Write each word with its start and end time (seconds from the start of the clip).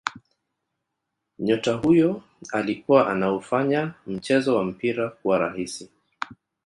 Nyota 1.39 1.73
huyo 1.73 2.23
alikuwa 2.51 3.11
anaufanya 3.11 3.93
mchezo 4.07 4.55
wa 4.55 4.63
mpira 4.63 5.09
kuwa 5.09 5.37
rahisi 5.37 5.89